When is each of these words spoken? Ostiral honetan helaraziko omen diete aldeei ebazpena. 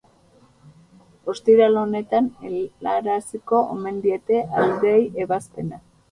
Ostiral 1.33 1.75
honetan 1.81 2.29
helaraziko 2.47 3.59
omen 3.75 3.99
diete 4.07 4.39
aldeei 4.63 4.97
ebazpena. 5.25 5.79